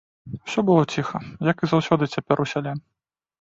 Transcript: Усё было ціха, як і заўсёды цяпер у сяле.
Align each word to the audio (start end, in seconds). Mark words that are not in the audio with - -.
Усё 0.45 0.61
было 0.69 0.85
ціха, 0.95 1.21
як 1.51 1.57
і 1.61 1.69
заўсёды 1.75 2.09
цяпер 2.15 2.37
у 2.47 2.49
сяле. 2.55 2.73